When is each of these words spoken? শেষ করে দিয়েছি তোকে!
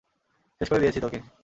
শেষ 0.61 0.67
করে 0.69 0.81
দিয়েছি 0.81 0.99
তোকে! 1.01 1.19